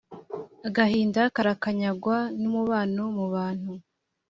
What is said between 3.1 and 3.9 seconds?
mu bantu